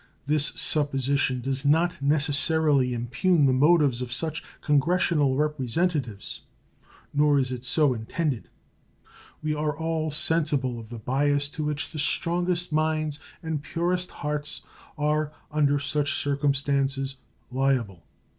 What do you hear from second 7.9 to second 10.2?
intended. We are all